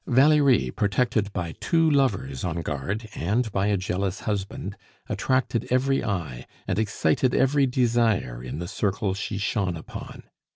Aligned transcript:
Valerie, 0.07 0.71
protected 0.71 1.31
by 1.31 1.53
two 1.59 1.87
lovers 1.87 2.43
on 2.43 2.61
guard, 2.63 3.07
and 3.13 3.51
by 3.51 3.67
a 3.67 3.77
jealous 3.77 4.21
husband, 4.21 4.75
attracted 5.07 5.67
every 5.69 6.03
eye, 6.03 6.47
and 6.67 6.79
excited 6.79 7.35
every 7.35 7.67
desire 7.67 8.41
in 8.41 8.57
the 8.57 8.67
circle 8.67 9.13
she 9.13 9.37
shone 9.37 9.77
upon. 9.77 10.23